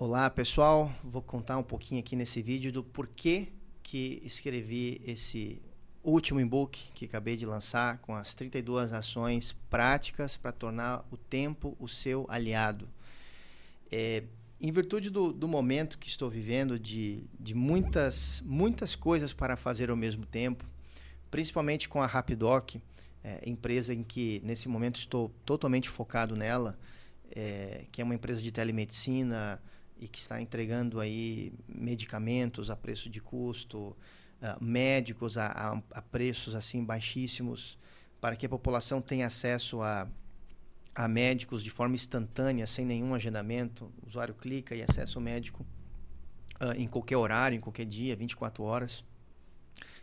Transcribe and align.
Olá 0.00 0.30
pessoal, 0.30 0.92
vou 1.02 1.20
contar 1.20 1.58
um 1.58 1.62
pouquinho 1.64 1.98
aqui 1.98 2.14
nesse 2.14 2.40
vídeo 2.40 2.70
do 2.70 2.84
porquê 2.84 3.48
que 3.82 4.22
escrevi 4.24 5.02
esse 5.04 5.60
último 6.04 6.38
e-book 6.38 6.78
que 6.94 7.06
acabei 7.06 7.36
de 7.36 7.44
lançar 7.44 7.98
com 7.98 8.14
as 8.14 8.32
32 8.32 8.92
ações 8.92 9.56
práticas 9.68 10.36
para 10.36 10.52
tornar 10.52 11.04
o 11.10 11.16
tempo 11.16 11.76
o 11.80 11.88
seu 11.88 12.24
aliado. 12.28 12.88
É, 13.90 14.22
em 14.60 14.70
virtude 14.70 15.10
do, 15.10 15.32
do, 15.32 15.48
momento 15.48 15.98
que 15.98 16.06
estou 16.06 16.30
vivendo, 16.30 16.78
de, 16.78 17.24
de 17.36 17.52
muitas, 17.52 18.40
muitas 18.46 18.94
coisas 18.94 19.32
para 19.32 19.56
fazer 19.56 19.90
ao 19.90 19.96
mesmo 19.96 20.24
tempo, 20.24 20.64
principalmente 21.28 21.88
com 21.88 22.00
a 22.00 22.06
Rapidoc, 22.06 22.76
é, 23.24 23.40
empresa 23.44 23.92
em 23.92 24.04
que 24.04 24.40
nesse 24.44 24.68
momento 24.68 24.94
estou 24.94 25.32
totalmente 25.44 25.88
focado 25.88 26.36
nela, 26.36 26.78
é, 27.34 27.84
que 27.90 28.00
é 28.00 28.04
uma 28.04 28.14
empresa 28.14 28.40
de 28.40 28.52
telemedicina 28.52 29.60
e 29.98 30.08
que 30.08 30.18
está 30.18 30.40
entregando 30.40 31.00
aí 31.00 31.52
medicamentos 31.68 32.70
a 32.70 32.76
preço 32.76 33.08
de 33.10 33.20
custo, 33.20 33.96
uh, 34.40 34.64
médicos 34.64 35.36
a, 35.36 35.46
a, 35.46 35.82
a, 35.98 36.02
preços 36.02 36.54
assim 36.54 36.84
baixíssimos, 36.84 37.78
para 38.20 38.36
que 38.36 38.46
a 38.46 38.48
população 38.48 39.00
tenha 39.00 39.26
acesso 39.26 39.82
a, 39.82 40.08
a 40.94 41.08
médicos 41.08 41.62
de 41.62 41.70
forma 41.70 41.94
instantânea, 41.94 42.66
sem 42.66 42.84
nenhum 42.84 43.14
agendamento. 43.14 43.92
O 44.02 44.08
usuário 44.08 44.34
clica 44.34 44.74
e 44.74 44.82
acessa 44.82 45.18
o 45.18 45.22
médico 45.22 45.64
uh, 46.60 46.72
em 46.76 46.86
qualquer 46.86 47.16
horário, 47.16 47.56
em 47.56 47.60
qualquer 47.60 47.86
dia, 47.86 48.16
24 48.16 48.62
horas. 48.62 49.04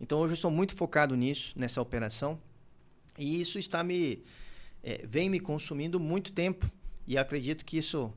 Então 0.00 0.18
hoje 0.18 0.32
eu 0.32 0.36
estou 0.36 0.50
muito 0.50 0.74
focado 0.74 1.16
nisso, 1.16 1.52
nessa 1.56 1.82
operação, 1.82 2.40
e 3.18 3.40
isso 3.40 3.58
está 3.58 3.84
me 3.84 4.22
é, 4.82 5.06
vem 5.06 5.28
me 5.28 5.38
consumindo 5.38 6.00
muito 6.00 6.32
tempo 6.32 6.70
e 7.06 7.18
acredito 7.18 7.64
que 7.64 7.76
isso 7.78 8.12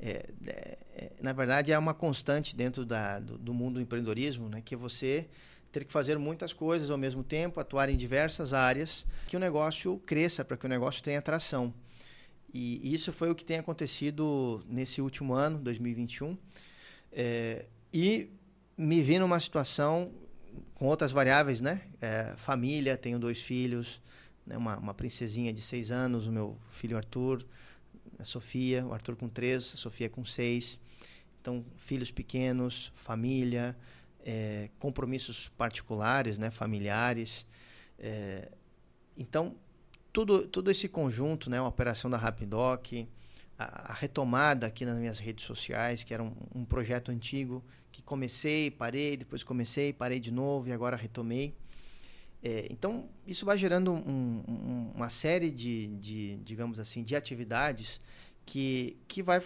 é, 0.00 0.28
é, 0.46 0.78
é, 0.94 1.12
na 1.22 1.32
verdade 1.32 1.72
é 1.72 1.78
uma 1.78 1.94
constante 1.94 2.54
dentro 2.54 2.84
da, 2.84 3.18
do, 3.20 3.38
do, 3.38 3.54
mundo 3.54 3.74
do 3.74 3.80
empreendedorismo, 3.80 4.48
né, 4.48 4.60
que 4.60 4.76
você 4.76 5.28
ter 5.70 5.84
que 5.84 5.92
fazer 5.92 6.18
muitas 6.18 6.52
coisas 6.52 6.90
ao 6.90 6.98
mesmo 6.98 7.24
tempo, 7.24 7.58
atuar 7.58 7.88
em 7.88 7.96
diversas 7.96 8.52
áreas, 8.52 9.04
que 9.26 9.36
o 9.36 9.40
negócio 9.40 9.98
cresça, 10.06 10.44
para 10.44 10.56
que 10.56 10.66
o 10.66 10.68
negócio 10.68 11.02
tenha 11.02 11.18
atração. 11.18 11.74
E 12.52 12.94
isso 12.94 13.12
foi 13.12 13.28
o 13.28 13.34
que 13.34 13.44
tem 13.44 13.58
acontecido 13.58 14.64
nesse 14.68 15.00
último 15.00 15.34
ano, 15.34 15.58
2021. 15.58 16.38
É, 17.10 17.66
e 17.92 18.30
me 18.78 19.02
vi 19.02 19.18
numa 19.18 19.40
situação 19.40 20.12
com 20.74 20.86
outras 20.86 21.10
variáveis, 21.10 21.60
né? 21.60 21.82
É, 22.00 22.34
família, 22.36 22.96
tenho 22.96 23.18
dois 23.18 23.40
filhos, 23.40 24.00
né? 24.46 24.56
uma, 24.56 24.76
uma 24.78 24.94
princesinha 24.94 25.52
de 25.52 25.60
seis 25.60 25.90
anos, 25.90 26.28
o 26.28 26.32
meu 26.32 26.56
filho 26.70 26.96
Arthur, 26.96 27.44
a 28.18 28.24
Sofia, 28.24 28.86
o 28.86 28.92
Arthur 28.92 29.16
com 29.16 29.28
três, 29.28 29.72
a 29.74 29.76
Sofia 29.76 30.08
com 30.08 30.24
seis. 30.24 30.80
Então, 31.40 31.64
filhos 31.76 32.10
pequenos, 32.10 32.92
família, 32.96 33.76
é, 34.24 34.70
compromissos 34.78 35.50
particulares, 35.58 36.38
né, 36.38 36.50
familiares. 36.50 37.46
É, 37.98 38.50
então, 39.16 39.54
tudo, 40.12 40.46
todo 40.46 40.70
esse 40.70 40.88
conjunto, 40.88 41.50
né, 41.50 41.58
a 41.58 41.66
operação 41.66 42.10
da 42.10 42.16
Rapidoc, 42.16 43.06
a, 43.58 43.92
a, 43.92 43.94
retomada 43.94 44.66
aqui 44.66 44.84
nas 44.86 44.98
minhas 44.98 45.18
redes 45.18 45.44
sociais, 45.44 46.02
que 46.02 46.14
era 46.14 46.22
um, 46.22 46.32
um 46.54 46.64
projeto 46.64 47.10
antigo, 47.10 47.62
que 47.92 48.02
comecei, 48.02 48.70
parei, 48.70 49.16
depois 49.16 49.42
comecei, 49.42 49.92
parei 49.92 50.18
de 50.18 50.32
novo 50.32 50.68
e 50.68 50.72
agora 50.72 50.96
retomei. 50.96 51.54
É, 52.46 52.66
então, 52.68 53.08
isso 53.26 53.46
vai 53.46 53.56
gerando 53.56 53.90
um, 53.90 54.44
um, 54.46 54.92
uma 54.94 55.08
série 55.08 55.50
de, 55.50 55.86
de, 55.96 56.36
digamos 56.44 56.78
assim, 56.78 57.02
de 57.02 57.16
atividades 57.16 58.02
que, 58.44 59.00
que 59.08 59.22
vai, 59.22 59.42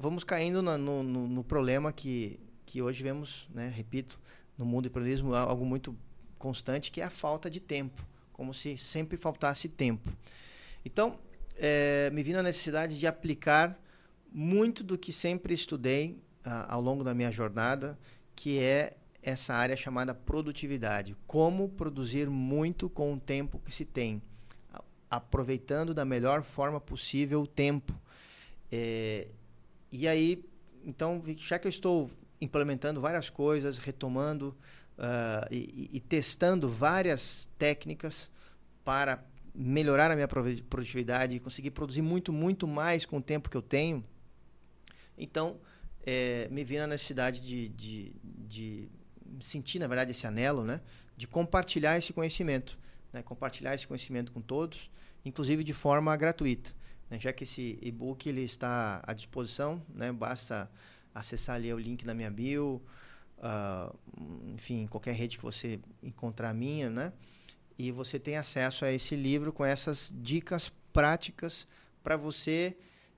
vamos 0.00 0.24
caindo 0.24 0.60
no, 0.60 0.76
no, 0.76 1.28
no 1.28 1.44
problema 1.44 1.92
que, 1.92 2.40
que 2.66 2.82
hoje 2.82 3.04
vemos, 3.04 3.48
né, 3.54 3.68
repito, 3.68 4.18
no 4.58 4.64
mundo 4.64 4.82
do 4.82 4.88
empreendedorismo, 4.88 5.32
algo 5.32 5.64
muito 5.64 5.96
constante, 6.38 6.90
que 6.90 7.00
é 7.00 7.04
a 7.04 7.10
falta 7.10 7.48
de 7.48 7.60
tempo, 7.60 8.04
como 8.32 8.52
se 8.52 8.76
sempre 8.76 9.16
faltasse 9.16 9.68
tempo. 9.68 10.12
Então, 10.84 11.20
é, 11.56 12.10
me 12.10 12.20
vi 12.20 12.32
na 12.32 12.42
necessidade 12.42 12.98
de 12.98 13.06
aplicar 13.06 13.80
muito 14.32 14.82
do 14.82 14.98
que 14.98 15.12
sempre 15.12 15.54
estudei 15.54 16.20
ah, 16.44 16.74
ao 16.74 16.80
longo 16.80 17.04
da 17.04 17.14
minha 17.14 17.30
jornada, 17.30 17.96
que 18.34 18.58
é 18.58 18.96
essa 19.22 19.54
área 19.54 19.76
chamada 19.76 20.14
produtividade. 20.14 21.16
Como 21.26 21.68
produzir 21.68 22.28
muito 22.28 22.88
com 22.88 23.14
o 23.14 23.20
tempo 23.20 23.58
que 23.58 23.72
se 23.72 23.84
tem, 23.84 24.22
aproveitando 25.10 25.92
da 25.92 26.04
melhor 26.04 26.42
forma 26.42 26.80
possível 26.80 27.42
o 27.42 27.46
tempo. 27.46 27.92
É, 28.70 29.28
e 29.90 30.06
aí, 30.06 30.44
então, 30.84 31.22
já 31.36 31.58
que 31.58 31.66
eu 31.66 31.70
estou 31.70 32.10
implementando 32.40 33.00
várias 33.00 33.28
coisas, 33.28 33.76
retomando 33.78 34.56
uh, 34.96 35.46
e, 35.50 35.90
e, 35.92 36.00
testando 36.00 36.70
várias 36.70 37.48
técnicas 37.58 38.30
para 38.84 39.22
melhorar 39.54 40.10
a 40.10 40.14
minha 40.14 40.28
produtividade 40.28 41.36
e 41.36 41.40
conseguir 41.40 41.72
produzir 41.72 42.00
muito, 42.00 42.32
muito 42.32 42.66
mais 42.66 43.04
com 43.04 43.18
o 43.18 43.22
tempo 43.22 43.50
que 43.50 43.56
eu 43.56 43.62
tenho, 43.62 44.02
então 45.18 45.58
é, 46.06 46.48
me 46.50 46.64
vi 46.64 46.78
na 46.78 46.86
necessidade 46.86 47.40
de, 47.40 47.68
de, 47.68 48.12
de 48.22 48.88
sentir, 49.40 49.78
na 49.78 49.86
verdade, 49.86 50.10
esse 50.10 50.26
anelo, 50.26 50.64
né? 50.64 50.80
De 51.16 51.26
compartilhar 51.26 51.96
esse 51.98 52.12
conhecimento, 52.12 52.78
né? 53.12 53.22
Compartilhar 53.22 53.74
esse 53.74 53.86
conhecimento 53.86 54.32
com 54.32 54.40
todos, 54.40 54.90
inclusive 55.24 55.62
de 55.62 55.72
forma 55.72 56.16
gratuita, 56.16 56.72
né? 57.08 57.18
Já 57.20 57.32
que 57.32 57.44
esse 57.44 57.78
e-book 57.82 58.28
ele 58.28 58.42
está 58.42 59.02
à 59.06 59.12
disposição, 59.12 59.82
né? 59.94 60.12
Basta 60.12 60.70
acessar 61.14 61.56
ali 61.56 61.72
o 61.72 61.78
link 61.78 62.04
na 62.04 62.14
minha 62.14 62.30
bio, 62.30 62.82
uh, 63.38 63.96
enfim, 64.54 64.86
qualquer 64.86 65.14
rede 65.14 65.36
que 65.36 65.42
você 65.42 65.80
encontrar 66.02 66.54
minha, 66.54 66.88
né? 66.88 67.12
E 67.78 67.90
você 67.90 68.18
tem 68.18 68.36
acesso 68.36 68.84
a 68.84 68.92
esse 68.92 69.16
livro 69.16 69.52
com 69.52 69.64
essas 69.64 70.14
dicas 70.16 70.70
práticas 70.92 71.66
para 72.02 72.16
você 72.16 72.76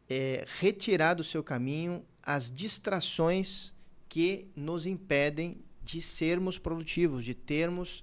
é, 0.09 0.45
retirar 0.61 1.15
do 1.15 1.25
seu 1.25 1.43
caminho 1.43 2.05
as 2.23 2.51
distrações 2.51 3.75
que 4.09 4.47
nos 4.55 4.87
impedem 4.87 5.61
de 5.93 6.01
sermos 6.01 6.59
produtivos, 6.59 7.25
de 7.25 7.35
termos, 7.35 8.03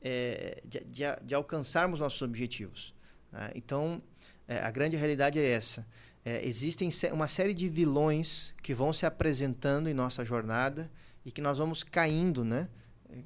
é, 0.00 0.62
de, 0.64 0.80
de, 0.80 1.02
de, 1.22 1.34
alcançarmos 1.34 2.00
nossos 2.00 2.22
objetivos. 2.22 2.94
Né? 3.30 3.52
Então, 3.54 4.02
é, 4.48 4.58
a 4.58 4.70
grande 4.70 4.96
realidade 4.96 5.38
é 5.38 5.50
essa. 5.50 5.86
É, 6.24 6.46
existem 6.46 6.88
uma 7.12 7.28
série 7.28 7.52
de 7.52 7.68
vilões 7.68 8.54
que 8.62 8.74
vão 8.74 8.92
se 8.92 9.04
apresentando 9.04 9.88
em 9.88 9.94
nossa 9.94 10.24
jornada 10.24 10.90
e 11.24 11.30
que 11.30 11.42
nós 11.42 11.58
vamos 11.58 11.84
caindo, 11.84 12.42
né? 12.44 12.68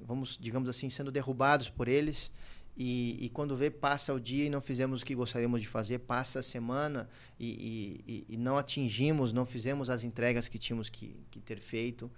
Vamos, 0.03 0.37
digamos 0.38 0.69
assim, 0.69 0.91
sendo 0.91 1.10
derrubados 1.10 1.70
por 1.70 1.88
eles. 1.88 2.31
E, 2.76 3.25
e, 3.25 3.28
quando 3.31 3.56
vê, 3.56 3.70
passa 3.70 4.12
o 4.12 4.20
dia 4.20 4.47
e 4.47 4.50
não 4.50 4.60
fizemos 4.60 5.03
o 5.03 5.04
que 5.04 5.15
gostaríamos 5.15 5.60
de 5.60 5.69
fazer, 5.69 6.00
passa 6.00 6.41
a 6.41 6.43
semana 6.43 7.09
e, 7.38 8.03
e, 8.06 8.34
e 8.34 8.37
não 8.37 8.56
atingimos, 8.56 9.32
não 9.32 9.47
fizemos 9.47 9.88
as 9.88 10.04
entregas 10.04 10.49
que 10.49 10.59
tínhamos 10.59 10.88
que, 10.88 11.16
que 11.31 11.41
ter 11.41 11.60
feito. 11.60 12.10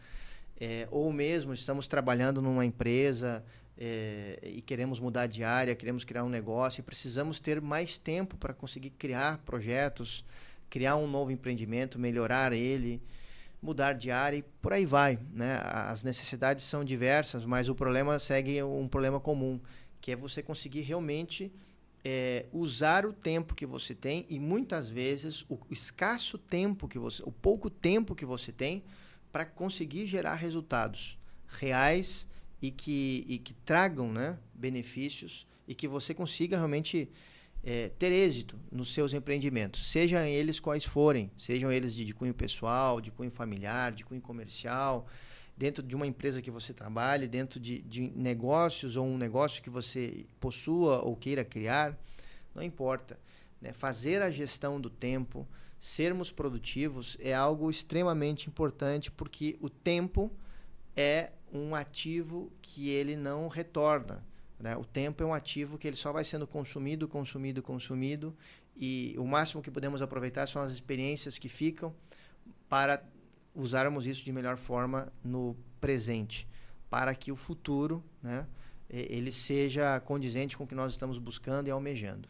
É, 0.65 0.87
ou 0.93 1.13
mesmo 1.13 1.53
estamos 1.53 1.89
trabalhando 1.89 2.41
numa 2.41 2.65
empresa 2.65 3.45
é, 3.77 4.39
e 4.45 4.63
queremos 4.63 5.01
mudar 5.01 5.27
de 5.27 5.43
área, 5.43 5.75
queremos 5.75 6.05
criar 6.05 6.23
um 6.23 6.29
negócio 6.29 6.81
e 6.81 6.85
precisamos 6.85 7.41
ter 7.41 7.61
mais 7.61 7.99
tempo 7.99 8.37
para 8.37 8.55
conseguir 8.55 8.91
criar 8.91 9.39
projetos, 9.39 10.25
criar 10.71 10.95
um 10.95 11.09
novo 11.09 11.33
empreendimento, 11.33 11.99
melhorar 11.99 12.53
ele, 12.53 13.03
mudar 13.61 13.95
de 13.95 14.13
área 14.13 14.37
e 14.37 14.43
por 14.63 14.73
aí 14.73 14.87
vai. 14.87 15.19
Né? 15.33 15.61
As 15.65 16.05
necessidades 16.05 16.63
são 16.63 16.85
diversas, 16.85 17.45
mas 17.45 17.69
o 17.69 17.75
problema 17.75 18.17
segue 18.21 18.63
um 18.63 18.87
problema 18.87 19.19
comum, 19.19 19.61
que 20.01 20.13
é 20.13 20.17
você 20.17 20.45
conseguir 20.45 20.83
realmente 20.83 21.51
é, 22.05 22.47
usar 22.53 23.05
o 23.05 23.13
tempo 23.13 23.57
que 23.57 23.67
você 23.67 23.97
tem 23.97 24.25
e 24.29 24.39
muitas 24.39 24.89
vezes 24.89 25.45
o 25.49 25.59
escasso 25.69 26.39
tempo 26.39 26.87
que 26.87 27.01
você, 27.01 27.21
o 27.27 27.33
pouco 27.33 27.69
tempo 27.69 28.15
que 28.15 28.25
você 28.25 28.53
tem 28.53 28.85
para 29.33 29.47
conseguir 29.47 30.07
gerar 30.07 30.35
resultados 30.35 31.19
reais 31.49 32.29
e 32.61 32.71
que, 32.71 33.25
e 33.27 33.39
que 33.39 33.55
tragam 33.55 34.13
né, 34.13 34.39
benefícios 34.55 35.47
e 35.67 35.75
que 35.75 35.89
você 35.89 36.13
consiga 36.15 36.57
realmente 36.57 37.11
é, 37.65 37.89
ter 37.91 38.13
êxito 38.13 38.59
nos 38.71 38.93
seus 38.93 39.13
empreendimentos, 39.13 39.91
sejam 39.91 40.21
eles 40.21 40.61
quais 40.61 40.85
forem, 40.85 41.31
sejam 41.37 41.71
eles 41.71 41.95
de, 41.95 42.05
de 42.05 42.13
cunho 42.13 42.35
pessoal, 42.35 43.01
de 43.01 43.11
cunho 43.11 43.31
familiar, 43.31 43.93
de 43.93 44.05
cunho 44.05 44.21
comercial, 44.21 45.07
dentro 45.57 45.83
de 45.83 45.95
uma 45.95 46.07
empresa 46.07 46.43
que 46.43 46.51
você 46.51 46.73
trabalhe, 46.73 47.29
dentro 47.29 47.61
de, 47.61 47.81
de 47.83 48.11
negócios 48.17 48.97
ou 48.97 49.07
um 49.07 49.17
negócio 49.17 49.63
que 49.63 49.71
você 49.71 50.27
possua 50.41 51.03
ou 51.03 51.15
queira 51.17 51.45
criar, 51.45 51.97
não 52.55 52.63
importa. 52.63 53.19
Né? 53.61 53.73
Fazer 53.73 54.23
a 54.23 54.31
gestão 54.31 54.81
do 54.81 54.91
tempo, 54.91 55.47
sermos 55.83 56.31
produtivos 56.31 57.17
é 57.19 57.35
algo 57.35 57.69
extremamente 57.69 58.49
importante 58.49 59.11
porque 59.11 59.59
o 59.61 59.69
tempo 59.69 60.31
é 60.97 61.33
um 61.53 61.75
ativo 61.75 62.53
que 62.63 62.89
ele 62.89 63.17
não 63.17 63.49
retorna. 63.49 64.25
Né? 64.61 64.77
O 64.77 64.85
tempo 64.85 65.25
é 65.25 65.27
um 65.27 65.35
ativo 65.35 65.77
que 65.77 65.89
ele 65.89 65.97
só 65.97 66.13
vai 66.13 66.23
sendo 66.23 66.47
consumido, 66.47 67.09
consumido, 67.09 67.61
consumido 67.61 68.33
e 68.77 69.17
o 69.19 69.27
máximo 69.27 69.61
que 69.61 69.73
podemos 69.73 70.01
aproveitar 70.01 70.47
são 70.47 70.63
as 70.63 70.71
experiências 70.71 71.37
que 71.37 71.49
ficam 71.49 71.93
para 72.69 73.03
usarmos 73.53 74.07
isso 74.07 74.25
de 74.25 74.31
melhor 74.31 74.57
forma 74.57 75.13
no 75.25 75.57
presente, 75.81 76.47
para 76.89 77.13
que 77.13 77.33
o 77.33 77.37
futuro, 77.37 78.05
né, 78.23 78.47
ele 78.89 79.33
seja 79.33 79.99
condizente 79.99 80.57
com 80.57 80.63
o 80.63 80.67
que 80.67 80.77
nós 80.77 80.93
estamos 80.93 81.19
buscando 81.19 81.67
e 81.67 81.73
almejando. 81.73 82.29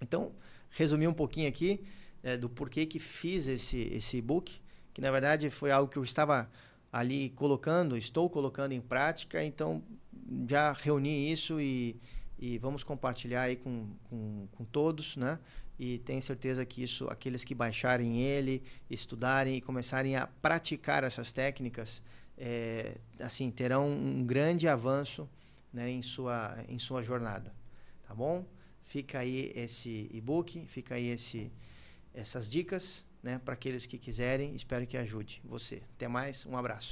Então, 0.00 0.32
resumir 0.70 1.06
um 1.06 1.12
pouquinho 1.12 1.50
aqui 1.50 1.84
é, 2.22 2.36
do 2.36 2.48
porquê 2.48 2.86
que 2.86 2.98
fiz 2.98 3.48
esse, 3.48 3.78
esse 3.78 4.18
e-book, 4.18 4.60
que 4.94 5.00
na 5.00 5.10
verdade 5.10 5.50
foi 5.50 5.70
algo 5.70 5.90
que 5.90 5.98
eu 5.98 6.04
estava 6.04 6.50
ali 6.92 7.30
colocando, 7.30 7.96
estou 7.96 8.28
colocando 8.28 8.72
em 8.72 8.80
prática, 8.80 9.42
então 9.42 9.82
já 10.48 10.72
reuni 10.72 11.32
isso 11.32 11.60
e, 11.60 11.96
e 12.38 12.58
vamos 12.58 12.84
compartilhar 12.84 13.42
aí 13.42 13.56
com, 13.56 13.88
com, 14.08 14.46
com 14.52 14.64
todos, 14.64 15.16
né? 15.16 15.38
E 15.78 15.98
tenho 15.98 16.22
certeza 16.22 16.64
que 16.64 16.82
isso, 16.82 17.08
aqueles 17.08 17.44
que 17.44 17.54
baixarem 17.54 18.20
ele, 18.20 18.62
estudarem 18.90 19.56
e 19.56 19.60
começarem 19.60 20.16
a 20.16 20.26
praticar 20.26 21.02
essas 21.02 21.32
técnicas, 21.32 22.02
é, 22.36 22.98
assim, 23.18 23.50
terão 23.50 23.88
um 23.88 24.24
grande 24.24 24.68
avanço 24.68 25.28
né, 25.72 25.90
em, 25.90 26.02
sua, 26.02 26.56
em 26.68 26.78
sua 26.78 27.02
jornada, 27.02 27.52
tá 28.06 28.14
bom? 28.14 28.44
Fica 28.82 29.20
aí 29.20 29.50
esse 29.54 30.10
e-book, 30.12 30.66
fica 30.66 30.94
aí 30.94 31.08
esse, 31.08 31.50
essas 32.14 32.50
dicas, 32.50 33.04
né, 33.22 33.40
para 33.44 33.54
aqueles 33.54 33.86
que 33.86 33.98
quiserem. 33.98 34.54
Espero 34.54 34.86
que 34.86 34.96
ajude 34.96 35.40
você. 35.44 35.82
Até 35.96 36.08
mais, 36.08 36.44
um 36.46 36.56
abraço. 36.56 36.90